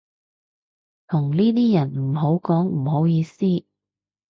[1.07, 3.45] 同呢啲人唔好講唔好意思